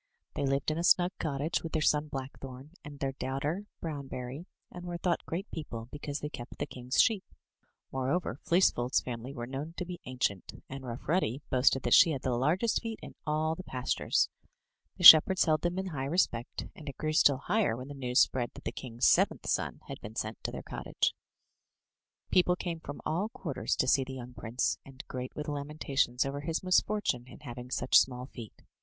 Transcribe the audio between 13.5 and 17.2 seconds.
the pastures. The shepherds held them in high respect, and it grew